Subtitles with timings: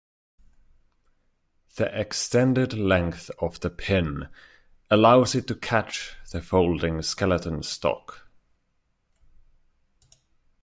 [1.75, 4.29] The extended length of the pin
[4.89, 8.27] allows it to catch the folding skeleton stock.